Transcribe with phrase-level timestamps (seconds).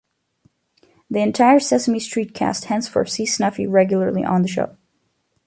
[1.11, 4.75] The entire "Sesame Street" cast henceforth sees Snuffy regularly on the show.